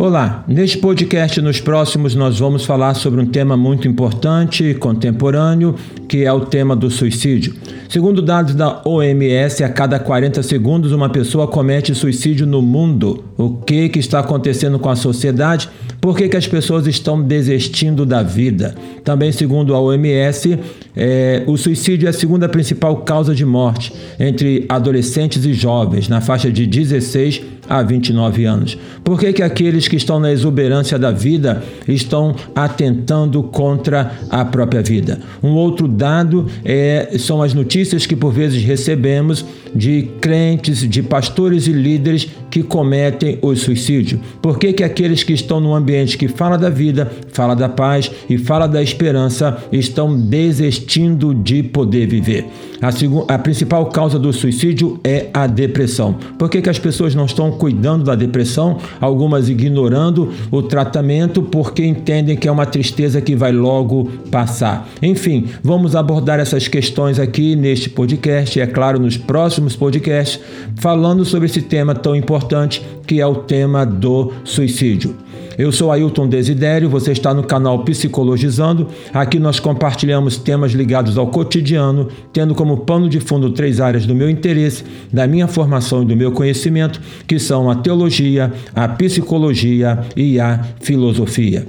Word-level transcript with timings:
Olá, 0.00 0.44
neste 0.46 0.78
podcast 0.78 1.40
nos 1.40 1.60
próximos 1.60 2.14
nós 2.14 2.38
vamos 2.38 2.64
falar 2.64 2.94
sobre 2.94 3.20
um 3.20 3.26
tema 3.26 3.56
muito 3.56 3.88
importante 3.88 4.72
contemporâneo, 4.74 5.74
que 6.08 6.24
é 6.24 6.32
o 6.32 6.40
tema 6.40 6.74
do 6.74 6.90
suicídio. 6.90 7.54
Segundo 7.88 8.22
dados 8.22 8.54
da 8.54 8.80
OMS, 8.84 9.62
a 9.62 9.68
cada 9.68 9.98
40 9.98 10.42
segundos 10.42 10.92
uma 10.92 11.08
pessoa 11.08 11.46
comete 11.46 11.94
suicídio 11.94 12.46
no 12.46 12.62
mundo. 12.62 13.24
O 13.36 13.50
que, 13.50 13.88
que 13.88 13.98
está 13.98 14.20
acontecendo 14.20 14.78
com 14.78 14.88
a 14.88 14.96
sociedade? 14.96 15.68
Por 16.00 16.16
que, 16.16 16.28
que 16.28 16.36
as 16.36 16.46
pessoas 16.46 16.86
estão 16.86 17.20
desistindo 17.20 18.06
da 18.06 18.22
vida? 18.22 18.74
Também, 19.04 19.32
segundo 19.32 19.74
a 19.74 19.80
OMS, 19.80 20.58
é, 20.96 21.42
o 21.46 21.56
suicídio 21.56 22.06
é 22.06 22.10
a 22.10 22.12
segunda 22.12 22.48
principal 22.48 22.96
causa 22.98 23.34
de 23.34 23.44
morte 23.44 23.92
entre 24.18 24.64
adolescentes 24.68 25.44
e 25.44 25.52
jovens, 25.52 26.08
na 26.08 26.20
faixa 26.20 26.50
de 26.50 26.66
16 26.66 27.42
a 27.68 27.82
29 27.82 28.44
anos. 28.44 28.78
Por 29.04 29.18
que, 29.18 29.32
que 29.32 29.42
aqueles 29.42 29.86
que 29.86 29.96
estão 29.96 30.18
na 30.18 30.32
exuberância 30.32 30.98
da 30.98 31.10
vida 31.10 31.62
estão 31.86 32.34
atentando 32.54 33.42
contra 33.42 34.12
a 34.30 34.44
própria 34.44 34.82
vida? 34.82 35.20
Um 35.42 35.50
outro 35.50 35.86
dado 35.98 36.46
é, 36.64 37.16
são 37.18 37.42
as 37.42 37.52
notícias 37.52 38.06
que 38.06 38.14
por 38.14 38.32
vezes 38.32 38.62
recebemos 38.62 39.44
de 39.74 40.10
crentes, 40.20 40.88
de 40.88 41.02
pastores 41.02 41.66
e 41.66 41.72
líderes 41.72 42.28
que 42.50 42.62
cometem 42.62 43.38
o 43.42 43.54
suicídio. 43.54 44.20
Por 44.40 44.58
que, 44.58 44.72
que 44.72 44.84
aqueles 44.84 45.22
que 45.22 45.32
estão 45.32 45.60
no 45.60 45.74
ambiente 45.74 46.16
que 46.16 46.28
fala 46.28 46.56
da 46.56 46.70
vida, 46.70 47.10
fala 47.32 47.54
da 47.54 47.68
paz 47.68 48.10
e 48.28 48.38
fala 48.38 48.66
da 48.66 48.82
esperança 48.82 49.58
estão 49.70 50.18
desistindo 50.18 51.34
de 51.34 51.62
poder 51.62 52.06
viver? 52.06 52.46
A, 52.80 53.34
a 53.34 53.38
principal 53.38 53.86
causa 53.86 54.18
do 54.18 54.32
suicídio 54.32 55.00
é 55.02 55.26
a 55.34 55.46
depressão. 55.46 56.14
Por 56.38 56.48
que, 56.48 56.62
que 56.62 56.70
as 56.70 56.78
pessoas 56.78 57.14
não 57.14 57.24
estão 57.24 57.50
cuidando 57.50 58.04
da 58.04 58.14
depressão? 58.14 58.78
Algumas 59.00 59.48
ignorando 59.48 60.32
o 60.50 60.62
tratamento 60.62 61.42
porque 61.42 61.84
entendem 61.84 62.36
que 62.36 62.46
é 62.46 62.52
uma 62.52 62.66
tristeza 62.66 63.20
que 63.20 63.34
vai 63.34 63.50
logo 63.50 64.08
passar. 64.30 64.88
Enfim, 65.02 65.46
vamos 65.62 65.96
abordar 65.96 66.38
essas 66.38 66.68
questões 66.68 67.18
aqui 67.18 67.56
neste 67.56 67.90
podcast 67.90 68.56
e, 68.56 68.62
é 68.62 68.66
claro, 68.66 69.00
nos 69.00 69.16
próximos 69.16 69.57
podcasts, 69.76 70.40
falando 70.76 71.24
sobre 71.24 71.46
esse 71.46 71.62
tema 71.62 71.94
tão 71.94 72.14
importante 72.14 72.84
que 73.06 73.20
é 73.20 73.26
o 73.26 73.36
tema 73.36 73.84
do 73.84 74.32
suicídio. 74.44 75.16
Eu 75.58 75.72
sou 75.72 75.90
Ailton 75.90 76.28
Desidério, 76.28 76.88
você 76.88 77.10
está 77.10 77.34
no 77.34 77.42
canal 77.42 77.80
Psicologizando. 77.80 78.86
Aqui 79.12 79.40
nós 79.40 79.58
compartilhamos 79.58 80.36
temas 80.36 80.70
ligados 80.70 81.18
ao 81.18 81.26
cotidiano, 81.26 82.06
tendo 82.32 82.54
como 82.54 82.76
pano 82.76 83.08
de 83.08 83.18
fundo 83.18 83.50
três 83.50 83.80
áreas 83.80 84.06
do 84.06 84.14
meu 84.14 84.30
interesse, 84.30 84.84
da 85.12 85.26
minha 85.26 85.48
formação 85.48 86.04
e 86.04 86.06
do 86.06 86.16
meu 86.16 86.30
conhecimento, 86.30 87.00
que 87.26 87.40
são 87.40 87.68
a 87.68 87.74
teologia, 87.74 88.52
a 88.72 88.86
psicologia 88.86 89.98
e 90.16 90.38
a 90.38 90.64
filosofia. 90.80 91.66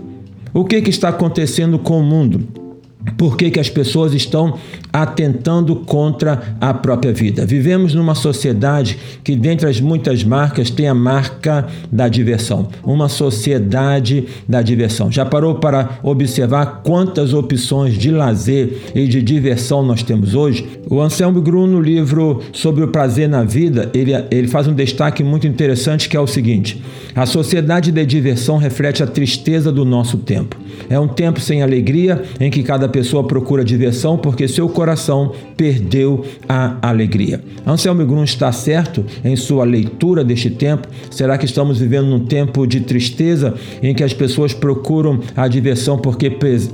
O 0.54 0.64
que, 0.64 0.84
que 0.84 0.92
está 0.92 1.10
acontecendo 1.10 1.80
com 1.80 2.00
o 2.00 2.04
mundo? 2.04 2.59
Por 3.18 3.38
que, 3.38 3.52
que 3.52 3.60
as 3.60 3.70
pessoas 3.70 4.14
estão 4.14 4.58
atentando 4.92 5.76
contra 5.76 6.56
a 6.60 6.74
própria 6.74 7.14
vida? 7.14 7.46
Vivemos 7.46 7.94
numa 7.94 8.16
sociedade 8.16 8.98
que, 9.24 9.36
dentre 9.36 9.70
as 9.70 9.80
muitas 9.80 10.24
marcas, 10.24 10.70
tem 10.70 10.88
a 10.88 10.94
marca 10.94 11.68
da 11.92 12.08
diversão. 12.08 12.68
Uma 12.84 13.10
sociedade 13.10 14.26
da 14.48 14.62
diversão. 14.62 15.12
Já 15.12 15.26
parou 15.26 15.56
para 15.56 16.00
observar 16.04 16.82
quantas 16.84 17.34
opções 17.34 17.98
de 17.98 18.12
lazer 18.12 18.92
e 18.96 19.08
de 19.08 19.22
diversão 19.22 19.84
nós 19.84 20.04
temos 20.04 20.36
hoje? 20.36 20.68
O 20.90 21.02
Anselmo 21.02 21.42
Grum, 21.42 21.68
no 21.68 21.82
livro 21.82 22.42
sobre 22.52 22.84
o 22.84 22.88
prazer 22.88 23.30
na 23.30 23.44
vida, 23.44 23.90
ele, 23.94 24.12
ele 24.32 24.48
faz 24.48 24.68
um 24.68 24.74
destaque 24.74 25.24
muito 25.24 25.48
interessante 25.48 26.10
que 26.10 26.18
é 26.18 26.20
o 26.20 26.28
seguinte: 26.28 26.82
a 27.16 27.26
sociedade 27.26 27.92
de 27.92 28.06
diversão 28.06 28.58
reflete 28.58 29.04
a 29.04 29.08
tristeza 29.08 29.72
do 29.72 29.84
nosso 29.84 30.18
tempo. 30.18 30.58
É 30.90 31.00
um 31.00 31.08
tempo 31.08 31.40
sem 31.40 31.62
alegria 31.62 32.24
em 32.40 32.50
que 32.50 32.64
cada 32.64 32.88
pessoa 32.88 33.24
procura 33.24 33.64
diversão 33.64 34.18
porque 34.18 34.48
seu 34.48 34.70
coração 34.70 35.34
perdeu 35.58 36.26
a 36.48 36.78
alegria. 36.82 37.42
Anselmo 37.66 38.06
Grum 38.06 38.24
está 38.24 38.52
certo 38.52 39.06
em 39.24 39.36
sua 39.36 39.66
leitura 39.66 40.24
deste 40.24 40.50
tempo? 40.50 40.88
Será 41.12 41.38
que 41.38 41.46
estamos 41.46 41.80
vivendo 41.80 42.08
num 42.08 42.26
tempo 42.26 42.66
de 42.66 42.82
tristeza 42.82 43.54
em 43.82 43.94
que 43.94 44.04
as 44.04 44.14
pessoas 44.14 44.54
procuram 44.54 45.20
a 45.36 45.48
diversão 45.48 45.98
porque 45.98 46.30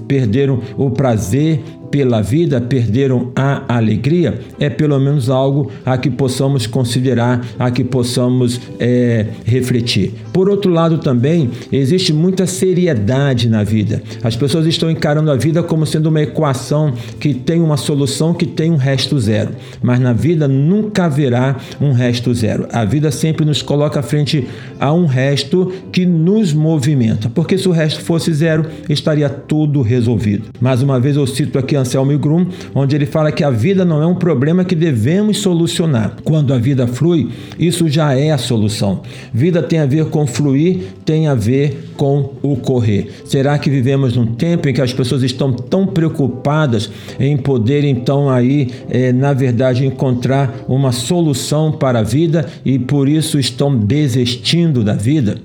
perderam 0.07 0.61
o 0.77 0.89
prazer 0.89 1.61
pela 1.95 2.21
vida 2.21 2.59
perderam 2.59 3.31
a 3.33 3.73
alegria, 3.73 4.41
é 4.59 4.69
pelo 4.69 4.99
menos 4.99 5.29
algo 5.29 5.71
a 5.85 5.97
que 5.97 6.09
possamos 6.09 6.67
considerar, 6.67 7.47
a 7.57 7.71
que 7.71 7.85
possamos 7.85 8.59
é, 8.77 9.27
refletir. 9.45 10.13
Por 10.33 10.49
outro 10.49 10.69
lado, 10.69 10.97
também 10.97 11.49
existe 11.71 12.11
muita 12.11 12.45
seriedade 12.45 13.47
na 13.47 13.63
vida. 13.63 14.03
As 14.21 14.35
pessoas 14.35 14.65
estão 14.65 14.91
encarando 14.91 15.31
a 15.31 15.37
vida 15.37 15.63
como 15.63 15.85
sendo 15.85 16.07
uma 16.07 16.21
equação 16.21 16.93
que 17.17 17.33
tem 17.33 17.61
uma 17.61 17.77
solução 17.77 18.33
que 18.33 18.45
tem 18.45 18.69
um 18.69 18.75
resto 18.75 19.17
zero. 19.17 19.51
Mas 19.81 19.97
na 19.97 20.11
vida 20.11 20.49
nunca 20.49 21.05
haverá 21.05 21.55
um 21.79 21.93
resto 21.93 22.33
zero. 22.33 22.67
A 22.73 22.83
vida 22.83 23.09
sempre 23.09 23.45
nos 23.45 23.61
coloca 23.61 24.03
frente 24.03 24.45
a 24.81 24.91
um 24.91 25.05
resto 25.05 25.71
que 25.93 26.05
nos 26.05 26.51
movimenta. 26.51 27.31
Porque 27.33 27.57
se 27.57 27.69
o 27.69 27.71
resto 27.71 28.01
fosse 28.01 28.33
zero, 28.33 28.65
estaria 28.89 29.29
tudo 29.29 29.81
resolvido. 29.81 30.49
Mais 30.59 30.81
uma 30.81 30.99
vez 30.99 31.15
eu 31.15 31.25
cito 31.25 31.57
aqui 31.57 31.77
Anselmo 31.85 32.17
Grum, 32.17 32.47
onde 32.73 32.95
ele 32.95 33.05
fala 33.05 33.31
que 33.31 33.43
a 33.43 33.51
vida 33.51 33.85
não 33.85 34.01
é 34.01 34.05
um 34.05 34.15
problema 34.15 34.65
que 34.65 34.75
devemos 34.75 35.37
solucionar. 35.37 36.17
Quando 36.23 36.53
a 36.53 36.57
vida 36.57 36.87
flui, 36.87 37.29
isso 37.59 37.87
já 37.87 38.13
é 38.13 38.31
a 38.31 38.37
solução. 38.37 39.01
Vida 39.31 39.61
tem 39.61 39.79
a 39.79 39.85
ver 39.85 40.05
com 40.05 40.25
fluir, 40.25 40.87
tem 41.05 41.27
a 41.27 41.35
ver 41.35 41.91
com 41.95 42.33
o 42.41 42.55
correr. 42.55 43.09
Será 43.25 43.57
que 43.57 43.69
vivemos 43.69 44.15
num 44.15 44.25
tempo 44.25 44.67
em 44.67 44.73
que 44.73 44.81
as 44.81 44.91
pessoas 44.91 45.23
estão 45.23 45.53
tão 45.53 45.85
preocupadas 45.85 46.89
em 47.19 47.37
poder 47.37 47.83
então 47.83 48.29
aí, 48.29 48.71
é, 48.89 49.13
na 49.13 49.31
verdade, 49.31 49.85
encontrar 49.85 50.65
uma 50.67 50.91
solução 50.91 51.71
para 51.71 51.99
a 51.99 52.03
vida 52.03 52.45
e 52.65 52.79
por 52.79 53.07
isso 53.07 53.39
estão 53.39 53.75
desistindo 53.77 54.83
da 54.83 54.93
vida? 54.93 55.37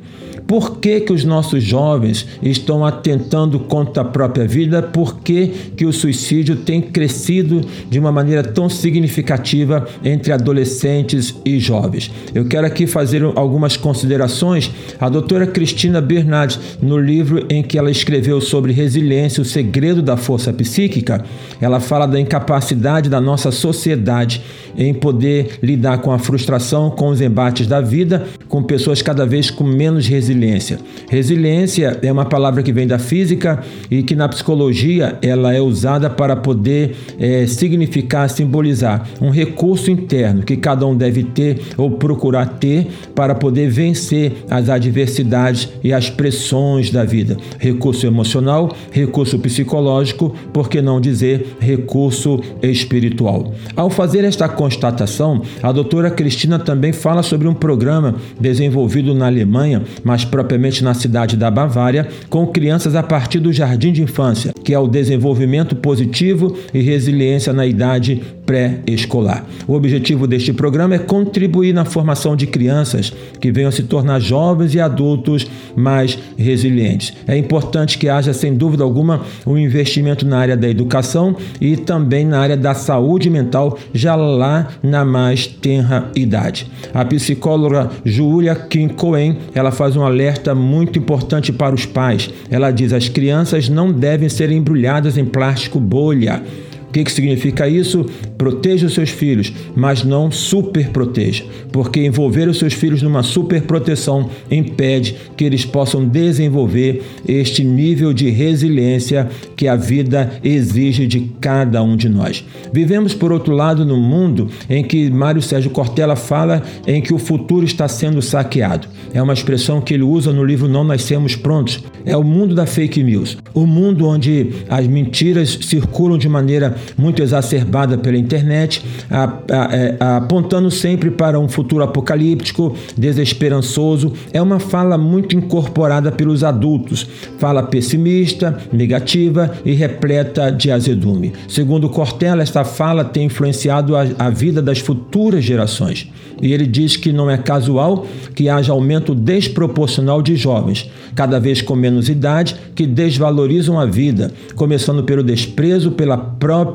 Por 0.51 0.79
que, 0.79 0.99
que 0.99 1.13
os 1.13 1.23
nossos 1.23 1.63
jovens 1.63 2.27
estão 2.43 2.85
atentando 2.85 3.61
contra 3.61 4.03
a 4.03 4.05
própria 4.05 4.49
vida? 4.49 4.83
Por 4.83 5.21
que, 5.21 5.47
que 5.77 5.87
o 5.87 5.93
suicídio 5.93 6.57
tem 6.57 6.83
crescido 6.83 7.61
de 7.89 8.01
uma 8.01 8.11
maneira 8.11 8.43
tão 8.43 8.69
significativa 8.69 9.87
entre 10.05 10.33
adolescentes 10.33 11.37
e 11.45 11.61
jovens? 11.61 12.11
Eu 12.35 12.47
quero 12.47 12.67
aqui 12.67 12.89
fazer 12.89 13.23
algumas 13.37 13.77
considerações. 13.77 14.73
A 14.99 15.09
doutora 15.09 15.47
Cristina 15.47 16.01
Bernardes, 16.01 16.59
no 16.83 16.99
livro 16.99 17.47
em 17.49 17.63
que 17.63 17.79
ela 17.79 17.89
escreveu 17.89 18.41
sobre 18.41 18.73
resiliência, 18.73 19.43
o 19.43 19.45
segredo 19.45 20.03
da 20.03 20.17
força 20.17 20.53
psíquica, 20.53 21.25
ela 21.61 21.79
fala 21.79 22.07
da 22.07 22.19
incapacidade 22.19 23.09
da 23.09 23.21
nossa 23.21 23.53
sociedade 23.53 24.43
em 24.81 24.95
poder 24.95 25.59
lidar 25.63 25.99
com 25.99 26.11
a 26.11 26.19
frustração, 26.19 26.91
com 26.91 27.09
os 27.09 27.21
embates 27.21 27.67
da 27.67 27.83
vida, 27.83 28.27
com 28.49 28.63
pessoas 28.63 29.03
cada 29.03 29.27
vez 29.27 29.51
com 29.51 29.63
menos 29.63 30.07
resiliência. 30.07 30.79
Resiliência 31.11 31.99
é 32.03 32.11
uma 32.11 32.25
palavra 32.25 32.63
que 32.63 32.73
vem 32.73 32.87
da 32.87 32.99
física 32.99 33.63
e 33.91 34.03
que 34.03 34.17
na 34.17 34.27
psicologia 34.27 35.19
ela 35.21 35.55
é 35.55 35.61
usada 35.61 36.09
para 36.09 36.35
poder 36.35 36.97
é, 37.19 37.47
significar, 37.47 38.31
simbolizar 38.31 39.07
um 39.21 39.29
recurso 39.29 39.91
interno 39.91 40.43
que 40.43 40.57
cada 40.57 40.87
um 40.87 40.97
deve 40.97 41.25
ter 41.25 41.61
ou 41.77 41.91
procurar 41.91 42.47
ter 42.59 42.87
para 43.15 43.35
poder 43.35 43.69
vencer 43.69 44.33
as 44.49 44.71
adversidades 44.71 45.69
e 45.85 45.93
as 45.93 46.09
pressões 46.09 46.91
da 46.91 47.05
vida. 47.05 47.37
Recurso 47.59 48.07
emocional, 48.07 48.75
recurso 48.91 49.39
psicológico, 49.39 50.35
por 50.53 50.71
que 50.71 50.81
não 50.81 51.01
dizer 51.01 51.57
recurso 51.61 52.41
espiritual. 52.63 53.53
Ao 53.77 53.91
fazer 53.91 54.25
esta 54.25 54.49
constatação, 54.71 55.43
a 55.61 55.73
doutora 55.73 56.11
Cristina 56.11 56.57
também 56.57 56.93
fala 56.93 57.25
sobre 57.25 57.49
um 57.49 57.55
programa 57.55 58.15
desenvolvido 58.39 59.13
na 59.13 59.27
Alemanha, 59.27 59.83
mais 60.05 60.25
propriamente 60.25 60.85
na 60.85 60.95
cidade 60.95 61.37
da 61.37 61.51
Bavária, 61.51 62.07
com 62.29 62.47
crianças 62.47 62.95
a 62.95 63.03
partir 63.03 63.41
do 63.41 63.53
jardim 63.53 63.93
de 63.93 64.03
infância, 64.03 64.55
que 64.63 64.73
é 64.73 64.79
o 64.79 64.87
desenvolvimento 64.87 65.75
positivo 65.75 66.57
e 66.73 66.81
resiliência 66.81 67.53
na 67.53 67.67
idade 67.67 68.23
pré-escolar. 68.51 69.45
O 69.69 69.75
objetivo 69.75 70.27
deste 70.27 70.53
programa 70.53 70.97
é 70.97 70.99
contribuir 70.99 71.73
na 71.73 71.85
formação 71.85 72.35
de 72.35 72.49
crianças 72.49 73.13
que 73.39 73.53
venham 73.53 73.69
a 73.69 73.73
se 73.73 73.85
tornar 73.85 74.19
jovens 74.19 74.75
e 74.75 74.81
adultos 74.81 75.47
mais 75.77 76.19
resilientes. 76.37 77.13
É 77.29 77.37
importante 77.37 77.97
que 77.97 78.09
haja, 78.09 78.33
sem 78.33 78.53
dúvida 78.53 78.83
alguma, 78.83 79.21
um 79.47 79.57
investimento 79.57 80.27
na 80.27 80.37
área 80.37 80.57
da 80.57 80.69
educação 80.69 81.37
e 81.61 81.77
também 81.77 82.25
na 82.25 82.41
área 82.41 82.57
da 82.57 82.75
saúde 82.75 83.31
mental, 83.31 83.79
já 83.95 84.17
lá 84.17 84.67
na 84.83 85.05
mais 85.05 85.47
tenra 85.47 86.11
idade. 86.17 86.67
A 86.93 87.05
psicóloga 87.05 87.89
Julia 88.05 88.57
Kim 88.57 88.89
Cohen, 88.89 89.39
ela 89.55 89.71
faz 89.71 89.97
um 89.97 90.03
alerta 90.03 90.57
muito 90.57 90.99
importante 90.99 91.53
para 91.53 91.73
os 91.73 91.87
pais. 91.87 92.29
Ela 92.51 92.73
diz: 92.73 92.93
as 92.93 93.09
crianças 93.09 93.69
não 93.69 93.93
devem 93.93 94.29
ser 94.29 94.51
embrulhadas 94.51 95.17
em 95.17 95.25
plástico 95.25 95.79
bolha 95.79 96.43
O 96.91 96.93
que, 96.93 97.05
que 97.05 97.13
significa 97.13 97.69
isso? 97.69 98.05
Proteja 98.37 98.89
os 98.89 98.95
seus 98.95 99.11
filhos, 99.11 99.53
mas 99.77 100.03
não 100.03 100.29
super 100.29 100.89
proteja, 100.89 101.45
porque 101.71 102.05
envolver 102.05 102.49
os 102.49 102.59
seus 102.59 102.73
filhos 102.73 103.01
numa 103.01 103.23
super 103.23 103.63
proteção 103.63 104.29
impede 104.51 105.15
que 105.37 105.45
eles 105.45 105.65
possam 105.65 106.05
desenvolver 106.05 107.01
este 107.29 107.63
nível 107.63 108.13
de 108.13 108.29
resiliência 108.29 109.29
que 109.55 109.69
a 109.69 109.77
vida 109.77 110.33
exige 110.43 111.07
de 111.07 111.31
cada 111.41 111.81
um 111.81 111.97
de 111.97 112.09
nós. 112.09 112.45
Vivemos, 112.73 113.15
por 113.15 113.31
outro 113.31 113.55
lado, 113.55 113.87
no 113.87 113.97
mundo 113.97 114.49
em 114.69 114.83
que 114.83 115.09
Mário 115.11 115.41
Sérgio 115.41 115.71
Cortella 115.71 116.17
fala 116.17 116.61
em 116.89 117.01
que 117.01 117.15
o 117.15 117.19
futuro 117.19 117.65
está 117.65 117.87
sendo 117.87 118.21
saqueado. 118.21 118.89
É 119.15 119.23
uma 119.23 119.33
expressão 119.33 119.81
que 119.81 119.95
ele 119.95 120.03
usa 120.03 120.33
no 120.33 120.45
livro 120.45 120.69
Não 120.69 120.83
Nascemos 120.83 121.37
Prontos. 121.37 121.85
É 122.05 122.17
o 122.17 122.25
mundo 122.25 122.53
da 122.53 122.67
fake 122.67 123.01
news, 123.03 123.37
o 123.55 123.65
mundo 123.65 124.09
onde 124.09 124.51
as 124.69 124.87
mentiras 124.89 125.59
circulam 125.63 126.19
de 126.19 126.29
maneira 126.29 126.80
muito 126.97 127.23
exacerbada 127.23 127.97
pela 127.99 128.17
internet, 128.17 128.85
a, 129.11 129.25
a, 129.25 129.77
é, 129.77 129.97
a, 129.99 130.17
apontando 130.19 130.71
sempre 130.71 131.11
para 131.11 131.39
um 131.39 131.49
futuro 131.49 131.83
apocalíptico, 131.83 132.77
desesperançoso. 132.97 134.13
É 134.33 134.41
uma 134.41 134.59
fala 134.59 134.97
muito 134.97 135.37
incorporada 135.37 136.13
pelos 136.13 136.45
adultos, 136.45 137.07
fala 137.39 137.63
pessimista, 137.63 138.59
negativa 138.73 139.53
e 139.65 139.73
repleta 139.73 140.51
de 140.51 140.71
azedume. 140.71 141.33
Segundo 141.49 141.89
Cortella, 141.89 142.43
esta 142.43 142.65
fala 142.65 143.05
tem 143.05 143.27
influenciado 143.27 143.95
a 143.97 144.31
vida 144.31 144.63
das 144.63 144.79
futuras 144.79 145.45
gerações. 145.45 146.09
E 146.43 146.53
ele 146.53 146.67
diz 146.67 146.97
que 146.97 147.13
não 147.13 147.31
é 147.31 147.37
casual 147.37 148.07
que 148.35 148.49
haja 148.49 148.73
aumento 148.73 149.15
desproporcional 149.15 150.23
de 150.23 150.37
jovens, 150.37 150.91
cada 151.15 151.39
vez 151.39 151.61
com 151.61 151.75
menos 151.75 152.09
idade, 152.09 152.57
que 152.75 152.87
desvalorizam 152.87 153.79
a 153.79 153.85
vida, 153.85 154.33
começando 154.55 155.03
pelo 155.05 155.23
desprezo 155.23 155.91
pela 155.91 156.17
própria 156.17 156.70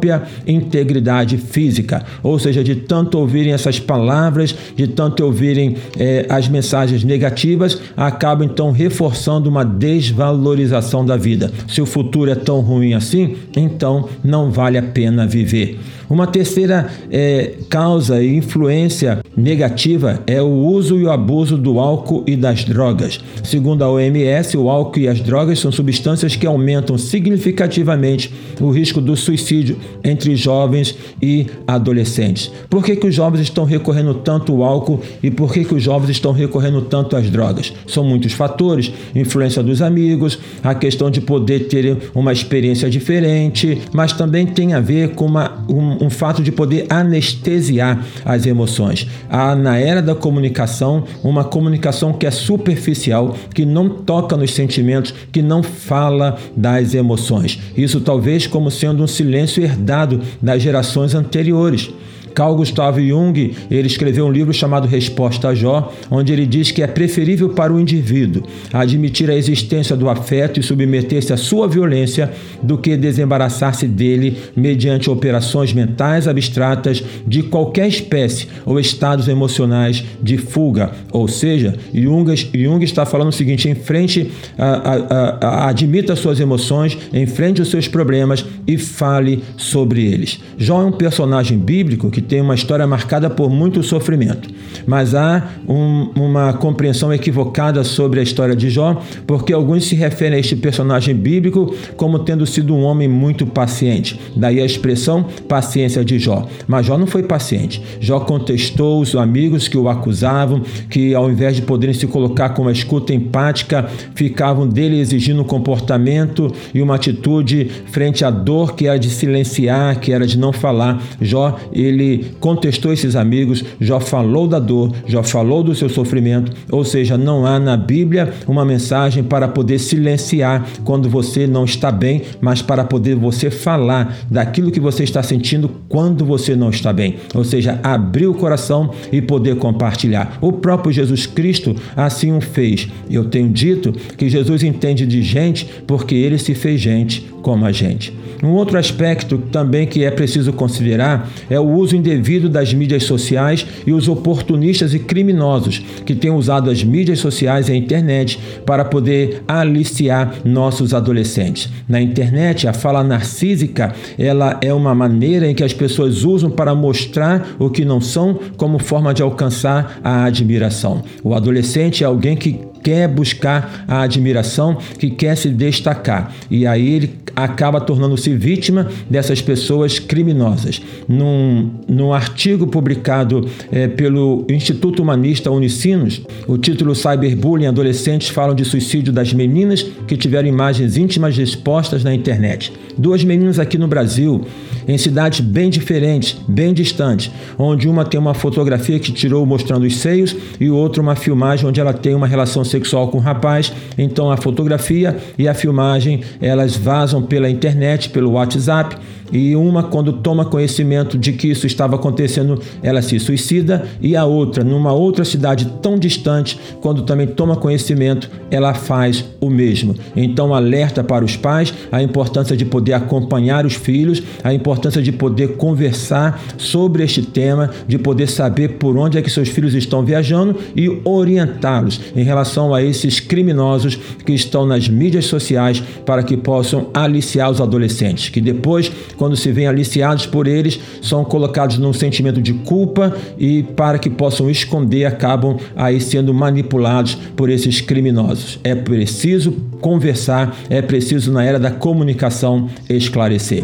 integridade 0.45 1.37
física. 1.37 2.05
Ou 2.21 2.37
seja, 2.39 2.63
de 2.63 2.75
tanto 2.75 3.17
ouvirem 3.17 3.53
essas 3.53 3.79
palavras, 3.79 4.55
de 4.75 4.87
tanto 4.87 5.23
ouvirem 5.23 5.75
eh, 5.97 6.25
as 6.29 6.47
mensagens 6.47 7.03
negativas, 7.03 7.79
acabam 7.95 8.47
então 8.47 8.71
reforçando 8.71 9.49
uma 9.49 9.63
desvalorização 9.63 11.05
da 11.05 11.17
vida. 11.17 11.51
Se 11.67 11.81
o 11.81 11.85
futuro 11.85 12.31
é 12.31 12.35
tão 12.35 12.61
ruim 12.61 12.93
assim, 12.93 13.35
então 13.55 14.09
não 14.23 14.51
vale 14.51 14.77
a 14.77 14.83
pena 14.83 15.25
viver. 15.25 15.79
Uma 16.09 16.27
terceira 16.27 16.89
é, 17.11 17.53
causa 17.69 18.21
e 18.21 18.35
influência 18.35 19.19
negativa 19.35 20.21
é 20.27 20.41
o 20.41 20.47
uso 20.47 20.97
e 20.97 21.03
o 21.03 21.11
abuso 21.11 21.57
do 21.57 21.79
álcool 21.79 22.23
e 22.27 22.35
das 22.35 22.63
drogas. 22.63 23.19
Segundo 23.43 23.83
a 23.83 23.89
OMS, 23.89 24.57
o 24.57 24.69
álcool 24.69 24.99
e 24.99 25.07
as 25.07 25.19
drogas 25.19 25.59
são 25.59 25.71
substâncias 25.71 26.35
que 26.35 26.45
aumentam 26.45 26.97
significativamente 26.97 28.33
o 28.61 28.69
risco 28.69 29.01
do 29.01 29.15
suicídio 29.15 29.77
entre 30.03 30.35
jovens 30.35 30.95
e 31.21 31.47
adolescentes. 31.67 32.51
Por 32.69 32.83
que, 32.83 32.95
que 32.95 33.07
os 33.07 33.15
jovens 33.15 33.41
estão 33.41 33.65
recorrendo 33.65 34.13
tanto 34.13 34.53
ao 34.53 34.63
álcool 34.63 35.01
e 35.21 35.31
por 35.31 35.51
que, 35.51 35.65
que 35.65 35.75
os 35.75 35.83
jovens 35.83 36.11
estão 36.11 36.31
recorrendo 36.31 36.81
tanto 36.81 37.15
às 37.15 37.29
drogas? 37.29 37.73
São 37.87 38.03
muitos 38.03 38.33
fatores: 38.33 38.91
influência 39.15 39.63
dos 39.63 39.81
amigos, 39.81 40.37
a 40.63 40.75
questão 40.75 41.09
de 41.09 41.21
poder 41.21 41.67
ter 41.67 41.97
uma 42.13 42.31
experiência 42.31 42.89
diferente, 42.89 43.81
mas 43.91 44.13
também 44.13 44.45
tem 44.45 44.73
a 44.73 44.79
ver 44.79 45.09
com 45.09 45.25
uma, 45.25 45.65
um, 45.69 45.94
um, 46.01 46.09
fato 46.09 46.41
de 46.41 46.51
poder 46.51 46.85
anestesiar 46.89 48.03
as 48.23 48.45
emoções. 48.45 49.07
Há 49.29 49.55
na 49.55 49.77
era 49.77 50.01
da 50.01 50.15
comunicação 50.15 51.03
uma 51.23 51.43
comunicação 51.43 52.13
que 52.13 52.25
é 52.25 52.31
superficial, 52.31 53.35
que 53.53 53.65
não 53.65 53.89
toca 53.89 54.37
nos 54.37 54.51
sentimentos, 54.51 55.13
que 55.31 55.41
não 55.41 55.61
fala 55.63 56.37
das 56.55 56.93
emoções. 56.93 57.59
Isso 57.75 57.99
talvez 58.01 58.47
como 58.47 58.71
sendo 58.71 59.03
um 59.03 59.07
silêncio 59.07 59.63
herdado 59.63 60.21
das 60.41 60.61
gerações 60.61 61.13
anteriores. 61.13 61.91
Carl 62.35 62.53
Gustav 62.55 62.99
Jung, 62.99 63.55
ele 63.71 63.87
escreveu 63.87 64.25
um 64.25 64.31
livro 64.31 64.53
chamado 64.53 64.87
Resposta 64.87 65.47
a 65.47 65.55
Jó, 65.55 65.91
onde 66.11 66.33
ele 66.33 66.45
diz 66.45 66.69
que 66.69 66.83
é 66.83 66.87
preferível 66.87 67.49
para 67.49 67.73
o 67.73 67.79
indivíduo 67.79 68.43
admitir 68.73 69.29
a 69.29 69.35
existência 69.35 69.95
do 69.95 70.09
afeto 70.09 70.59
e 70.59 70.63
submeter-se 70.63 71.31
à 71.31 71.37
sua 71.37 71.67
violência 71.67 72.31
do 72.61 72.77
que 72.77 72.97
desembaraçar-se 72.97 73.87
dele 73.87 74.37
mediante 74.55 75.09
operações 75.09 75.73
mentais 75.73 76.27
abstratas 76.27 77.03
de 77.25 77.43
qualquer 77.43 77.87
espécie 77.87 78.47
ou 78.65 78.79
estados 78.79 79.27
emocionais 79.27 80.03
de 80.21 80.37
fuga. 80.37 80.91
Ou 81.11 81.27
seja, 81.27 81.75
Jung, 81.93 82.35
Jung 82.35 82.83
está 82.83 83.05
falando 83.05 83.29
o 83.29 83.33
seguinte: 83.33 83.69
enfrente, 83.69 84.31
a, 84.57 84.65
a, 84.65 85.47
a, 85.47 85.69
admita 85.69 86.15
suas 86.15 86.39
emoções, 86.39 86.97
enfrente 87.13 87.61
os 87.61 87.69
seus 87.69 87.87
problemas 87.87 88.45
e 88.67 88.77
fale 88.77 89.43
sobre 89.55 90.05
eles. 90.05 90.41
Jó 90.57 90.81
é 90.81 90.85
um 90.85 90.91
personagem 90.91 91.57
bíblico 91.57 92.09
que 92.09 92.21
tem 92.27 92.41
uma 92.41 92.55
história 92.55 92.85
marcada 92.85 93.29
por 93.29 93.49
muito 93.49 93.81
sofrimento. 93.83 94.49
Mas 94.85 95.15
há 95.15 95.43
um, 95.67 96.09
uma 96.15 96.53
compreensão 96.53 97.13
equivocada 97.13 97.83
sobre 97.83 98.19
a 98.19 98.23
história 98.23 98.55
de 98.55 98.69
Jó, 98.69 99.01
porque 99.25 99.53
alguns 99.53 99.85
se 99.85 99.95
referem 99.95 100.37
a 100.37 100.39
este 100.39 100.55
personagem 100.55 101.15
bíblico 101.15 101.73
como 101.95 102.19
tendo 102.19 102.45
sido 102.45 102.73
um 102.75 102.83
homem 102.83 103.07
muito 103.07 103.45
paciente. 103.45 104.19
Daí 104.35 104.61
a 104.61 104.65
expressão 104.65 105.25
paciência 105.47 106.03
de 106.03 106.19
Jó. 106.19 106.47
Mas 106.67 106.85
Jó 106.85 106.97
não 106.97 107.07
foi 107.07 107.23
paciente. 107.23 107.81
Jó 107.99 108.19
contestou 108.19 109.01
os 109.01 109.15
amigos 109.15 109.67
que 109.67 109.77
o 109.77 109.89
acusavam, 109.89 110.61
que 110.89 111.13
ao 111.13 111.29
invés 111.29 111.55
de 111.55 111.61
poderem 111.61 111.93
se 111.93 112.07
colocar 112.07 112.49
com 112.49 112.63
uma 112.63 112.71
escuta 112.71 113.13
empática, 113.13 113.87
ficavam 114.13 114.67
dele 114.67 114.99
exigindo 114.99 115.41
um 115.41 115.45
comportamento 115.45 116.51
e 116.73 116.81
uma 116.81 116.95
atitude 116.95 117.69
frente 117.87 118.23
à 118.23 118.29
dor 118.29 118.75
que 118.75 118.87
era 118.87 118.97
de 118.97 119.09
silenciar, 119.09 119.99
que 119.99 120.11
era 120.11 120.25
de 120.25 120.37
não 120.37 120.51
falar. 120.51 121.01
Jó, 121.21 121.57
ele 121.71 122.14
contestou 122.39 122.91
esses 122.93 123.15
amigos, 123.15 123.63
já 123.79 123.99
falou 123.99 124.47
da 124.47 124.59
dor, 124.59 124.91
já 125.07 125.23
falou 125.23 125.63
do 125.63 125.75
seu 125.75 125.89
sofrimento, 125.89 126.51
ou 126.71 126.83
seja, 126.83 127.17
não 127.17 127.45
há 127.45 127.59
na 127.59 127.77
Bíblia 127.77 128.33
uma 128.47 128.65
mensagem 128.65 129.23
para 129.23 129.47
poder 129.47 129.79
silenciar 129.79 130.65
quando 130.83 131.09
você 131.09 131.47
não 131.47 131.65
está 131.65 131.91
bem, 131.91 132.21
mas 132.41 132.61
para 132.61 132.83
poder 132.83 133.15
você 133.15 133.49
falar 133.49 134.17
daquilo 134.29 134.71
que 134.71 134.79
você 134.79 135.03
está 135.03 135.21
sentindo 135.23 135.69
quando 135.87 136.25
você 136.25 136.55
não 136.55 136.69
está 136.69 136.91
bem, 136.91 137.15
ou 137.33 137.43
seja, 137.43 137.79
abrir 137.83 138.27
o 138.27 138.33
coração 138.33 138.91
e 139.11 139.21
poder 139.21 139.55
compartilhar. 139.57 140.37
O 140.41 140.51
próprio 140.51 140.91
Jesus 140.91 141.25
Cristo 141.25 141.75
assim 141.95 142.35
o 142.35 142.41
fez. 142.41 142.87
Eu 143.09 143.25
tenho 143.25 143.49
dito 143.49 143.91
que 144.17 144.29
Jesus 144.29 144.63
entende 144.63 145.05
de 145.05 145.21
gente 145.21 145.65
porque 145.87 146.15
ele 146.15 146.37
se 146.37 146.53
fez 146.53 146.79
gente 146.79 147.27
como 147.41 147.65
a 147.65 147.71
gente. 147.71 148.13
Um 148.43 148.49
outro 148.49 148.77
aspecto 148.77 149.37
também 149.37 149.87
que 149.87 150.03
é 150.03 150.11
preciso 150.11 150.51
considerar 150.53 151.29
é 151.49 151.59
o 151.59 151.63
uso 151.63 151.95
indevido 152.05 152.47
das 152.47 152.73
mídias 152.73 153.03
sociais 153.03 153.65
e 153.85 153.91
os 153.91 154.07
oportunistas 154.07 154.93
e 154.93 154.99
criminosos 154.99 155.81
que 156.05 156.13
têm 156.13 156.29
usado 156.29 156.69
as 156.69 156.83
mídias 156.83 157.19
sociais 157.19 157.67
e 157.67 157.71
a 157.71 157.75
internet 157.75 158.39
para 158.65 158.85
poder 158.85 159.41
aliciar 159.47 160.35
nossos 160.45 160.93
adolescentes. 160.93 161.69
Na 161.89 161.99
internet, 161.99 162.67
a 162.67 162.73
fala 162.73 163.03
narcísica 163.03 163.93
ela 164.17 164.57
é 164.61 164.73
uma 164.73 164.93
maneira 164.93 165.49
em 165.49 165.55
que 165.55 165.63
as 165.63 165.73
pessoas 165.73 166.23
usam 166.23 166.51
para 166.51 166.75
mostrar 166.75 167.55
o 167.57 167.69
que 167.69 167.83
não 167.83 167.99
são 167.99 168.39
como 168.55 168.77
forma 168.77 169.13
de 169.13 169.23
alcançar 169.23 169.99
a 170.03 170.25
admiração. 170.25 171.03
O 171.23 171.33
adolescente 171.33 172.03
é 172.03 172.07
alguém 172.07 172.35
que 172.35 172.59
quer 172.85 173.07
buscar 173.07 173.83
a 173.87 174.03
admiração, 174.03 174.77
que 174.99 175.09
quer 175.09 175.35
se 175.35 175.49
destacar. 175.49 176.31
E 176.51 176.67
aí 176.67 176.87
ele 176.87 177.15
acaba 177.35 177.81
tornando-se 177.81 178.29
vítima 178.35 178.87
dessas 179.09 179.41
pessoas 179.41 179.97
criminosas. 179.97 180.79
Num, 181.07 181.71
num 181.87 182.13
artigo 182.13 182.67
publicado 182.67 183.49
é, 183.71 183.87
pelo 183.87 184.45
Instituto 184.47 185.01
Humanista 185.01 185.49
Unicinos, 185.49 186.21
o 186.47 186.59
título 186.59 186.93
Cyberbullying 186.93 187.65
Adolescentes 187.65 188.29
falam 188.29 188.53
de 188.53 188.63
suicídio 188.63 189.11
das 189.11 189.33
meninas 189.33 189.83
que 190.07 190.15
tiveram 190.15 190.47
imagens 190.47 190.95
íntimas 190.95 191.39
expostas 191.39 192.03
na 192.03 192.13
internet. 192.13 192.71
Duas 192.95 193.23
meninas 193.23 193.57
aqui 193.57 193.79
no 193.79 193.87
Brasil 193.87 194.45
em 194.87 194.97
cidades 194.97 195.39
bem 195.39 195.69
diferentes, 195.69 196.37
bem 196.47 196.71
distantes, 196.71 197.31
onde 197.57 197.89
uma 197.89 198.05
tem 198.05 198.19
uma 198.19 198.35
fotografia 198.35 198.99
que 198.99 199.11
tirou 199.11 199.43
mostrando 199.43 199.85
os 199.85 199.97
seios 199.97 200.35
e 200.59 200.69
outra 200.69 201.01
uma 201.01 201.15
filmagem 201.15 201.67
onde 201.67 201.81
ela 201.81 201.91
tem 201.93 202.13
uma 202.13 202.27
relação 202.27 202.63
com 202.79 203.17
o 203.17 203.21
rapaz. 203.21 203.71
Então 203.97 204.31
a 204.31 204.37
fotografia 204.37 205.17
e 205.37 205.47
a 205.47 205.53
filmagem 205.53 206.21
elas 206.41 206.75
vazam 206.75 207.21
pela 207.21 207.49
internet, 207.49 208.09
pelo 208.09 208.31
WhatsApp 208.31 208.95
e 209.31 209.55
uma, 209.55 209.83
quando 209.83 210.13
toma 210.13 210.45
conhecimento 210.45 211.17
de 211.17 211.33
que 211.33 211.49
isso 211.49 211.65
estava 211.65 211.95
acontecendo, 211.95 212.59
ela 212.81 213.01
se 213.01 213.19
suicida, 213.19 213.85
e 214.01 214.15
a 214.15 214.25
outra, 214.25 214.63
numa 214.63 214.93
outra 214.93 215.25
cidade 215.25 215.65
tão 215.81 215.97
distante, 215.97 216.59
quando 216.79 217.01
também 217.03 217.27
toma 217.27 217.55
conhecimento, 217.55 218.29
ela 218.51 218.73
faz 218.73 219.25
o 219.41 219.49
mesmo. 219.49 219.95
Então, 220.15 220.53
alerta 220.53 221.03
para 221.03 221.25
os 221.25 221.35
pais 221.35 221.73
a 221.91 222.01
importância 222.01 222.55
de 222.55 222.65
poder 222.65 222.93
acompanhar 222.93 223.65
os 223.65 223.73
filhos, 223.73 224.21
a 224.43 224.53
importância 224.53 225.01
de 225.01 225.11
poder 225.11 225.57
conversar 225.57 226.41
sobre 226.57 227.03
este 227.03 227.21
tema, 227.21 227.71
de 227.87 227.97
poder 227.97 228.27
saber 228.27 228.77
por 228.77 228.97
onde 228.97 229.17
é 229.17 229.21
que 229.21 229.29
seus 229.29 229.49
filhos 229.49 229.73
estão 229.73 230.03
viajando 230.03 230.55
e 230.75 231.01
orientá-los 231.03 231.99
em 232.15 232.23
relação 232.23 232.54
atenção 232.55 232.73
a 232.73 232.81
esses 232.81 233.19
criminosos 233.19 233.99
que 234.25 234.33
estão 234.33 234.65
nas 234.65 234.87
mídias 234.87 235.25
sociais 235.25 235.83
para 236.05 236.23
que 236.23 236.37
possam 236.37 236.89
aliciar 236.93 237.51
os 237.51 237.59
adolescentes, 237.59 238.29
que 238.29 238.39
depois, 238.39 238.91
quando 239.17 239.35
se 239.35 239.51
veem 239.51 239.67
aliciados 239.67 240.25
por 240.25 240.47
eles, 240.47 240.79
são 241.01 241.25
colocados 241.25 241.77
num 241.77 241.91
sentimento 241.91 242.41
de 242.41 242.53
culpa 242.53 243.15
e 243.37 243.63
para 243.63 243.99
que 243.99 244.09
possam 244.09 244.49
esconder, 244.49 245.05
acabam 245.05 245.57
aí 245.75 245.99
sendo 245.99 246.33
manipulados 246.33 247.15
por 247.35 247.49
esses 247.49 247.81
criminosos. 247.81 248.59
É 248.63 248.73
preciso 248.73 249.51
conversar, 249.81 250.55
é 250.69 250.81
preciso, 250.81 251.31
na 251.31 251.43
era 251.43 251.59
da 251.59 251.71
comunicação, 251.71 252.69
esclarecer. 252.89 253.63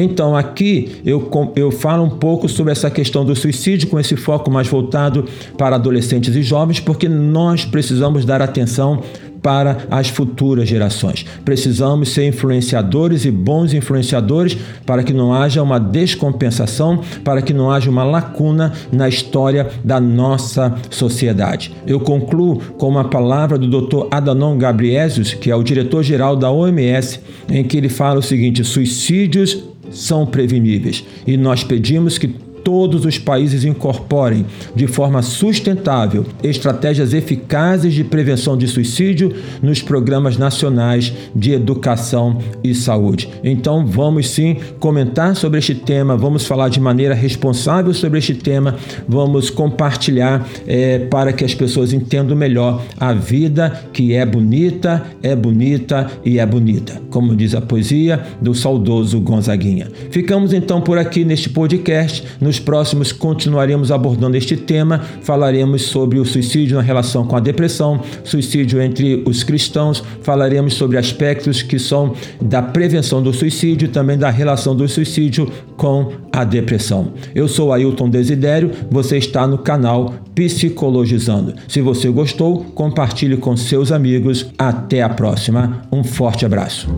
Então, 0.00 0.36
aqui 0.36 1.00
eu, 1.04 1.28
eu 1.56 1.70
falo 1.72 2.04
um 2.04 2.10
pouco 2.10 2.48
sobre 2.48 2.72
essa 2.72 2.88
questão 2.90 3.24
do 3.24 3.34
suicídio, 3.34 3.88
com 3.88 3.98
esse 3.98 4.16
foco 4.16 4.50
mais 4.50 4.68
voltado 4.68 5.24
para 5.56 5.76
adolescentes 5.76 6.36
e 6.36 6.42
jovens, 6.42 6.78
porque 6.78 7.08
nós 7.08 7.64
precisamos 7.64 8.24
dar 8.24 8.40
atenção 8.40 9.02
para 9.42 9.78
as 9.90 10.08
futuras 10.08 10.68
gerações. 10.68 11.24
Precisamos 11.44 12.10
ser 12.10 12.26
influenciadores 12.26 13.24
e 13.24 13.30
bons 13.30 13.72
influenciadores 13.72 14.56
para 14.84 15.02
que 15.02 15.12
não 15.12 15.32
haja 15.32 15.62
uma 15.62 15.78
descompensação, 15.78 17.00
para 17.24 17.42
que 17.42 17.54
não 17.54 17.70
haja 17.70 17.90
uma 17.90 18.04
lacuna 18.04 18.72
na 18.92 19.08
história 19.08 19.68
da 19.84 20.00
nossa 20.00 20.74
sociedade. 20.90 21.74
Eu 21.86 22.00
concluo 22.00 22.58
com 22.76 22.88
uma 22.88 23.04
palavra 23.04 23.58
do 23.58 23.68
Dr. 23.68 24.06
Adanon 24.10 24.58
Gabriesius, 24.58 25.34
que 25.34 25.50
é 25.50 25.56
o 25.56 25.62
diretor-geral 25.62 26.36
da 26.36 26.50
OMS, 26.50 27.20
em 27.48 27.64
que 27.64 27.76
ele 27.76 27.88
fala 27.88 28.18
o 28.18 28.22
seguinte: 28.22 28.64
suicídios 28.64 29.62
são 29.90 30.26
preveníveis. 30.26 31.04
E 31.26 31.36
nós 31.36 31.64
pedimos 31.64 32.18
que 32.18 32.28
todos 32.68 33.06
os 33.06 33.16
países 33.16 33.64
incorporem 33.64 34.44
de 34.76 34.86
forma 34.86 35.22
sustentável 35.22 36.26
estratégias 36.42 37.14
eficazes 37.14 37.94
de 37.94 38.04
prevenção 38.04 38.58
de 38.58 38.68
suicídio 38.68 39.34
nos 39.62 39.80
programas 39.80 40.36
nacionais 40.36 41.10
de 41.34 41.52
educação 41.52 42.36
e 42.62 42.74
saúde. 42.74 43.30
Então, 43.42 43.86
vamos 43.86 44.28
sim 44.28 44.58
comentar 44.78 45.34
sobre 45.34 45.60
este 45.60 45.74
tema, 45.74 46.14
vamos 46.14 46.44
falar 46.44 46.68
de 46.68 46.78
maneira 46.78 47.14
responsável 47.14 47.94
sobre 47.94 48.18
este 48.18 48.34
tema, 48.34 48.76
vamos 49.08 49.48
compartilhar 49.48 50.46
é, 50.66 50.98
para 50.98 51.32
que 51.32 51.46
as 51.46 51.54
pessoas 51.54 51.94
entendam 51.94 52.36
melhor 52.36 52.82
a 53.00 53.14
vida 53.14 53.82
que 53.94 54.12
é 54.12 54.26
bonita, 54.26 55.06
é 55.22 55.34
bonita 55.34 56.10
e 56.22 56.38
é 56.38 56.44
bonita, 56.44 57.00
como 57.08 57.34
diz 57.34 57.54
a 57.54 57.62
poesia 57.62 58.22
do 58.42 58.54
saudoso 58.54 59.18
Gonzaguinha. 59.22 59.90
Ficamos 60.10 60.52
então 60.52 60.82
por 60.82 60.98
aqui 60.98 61.24
neste 61.24 61.48
podcast. 61.48 62.22
Nos 62.38 62.57
próximos 62.58 63.12
continuaremos 63.12 63.90
abordando 63.90 64.36
este 64.36 64.56
tema, 64.56 65.00
falaremos 65.22 65.82
sobre 65.82 66.18
o 66.18 66.24
suicídio 66.24 66.76
na 66.76 66.82
relação 66.82 67.26
com 67.26 67.36
a 67.36 67.40
depressão, 67.40 68.00
suicídio 68.24 68.80
entre 68.80 69.22
os 69.26 69.42
cristãos, 69.42 70.02
falaremos 70.22 70.74
sobre 70.74 70.98
aspectos 70.98 71.62
que 71.62 71.78
são 71.78 72.14
da 72.40 72.62
prevenção 72.62 73.22
do 73.22 73.32
suicídio 73.32 73.86
e 73.86 73.90
também 73.90 74.18
da 74.18 74.30
relação 74.30 74.74
do 74.74 74.88
suicídio 74.88 75.50
com 75.76 76.12
a 76.32 76.44
depressão. 76.44 77.12
Eu 77.34 77.48
sou 77.48 77.72
Ailton 77.72 78.08
Desidério, 78.08 78.70
você 78.90 79.16
está 79.16 79.46
no 79.46 79.58
canal 79.58 80.14
Psicologizando. 80.34 81.54
Se 81.66 81.80
você 81.80 82.08
gostou, 82.08 82.64
compartilhe 82.74 83.36
com 83.36 83.56
seus 83.56 83.90
amigos. 83.90 84.46
Até 84.56 85.02
a 85.02 85.08
próxima. 85.08 85.82
Um 85.90 86.04
forte 86.04 86.46
abraço. 86.46 86.88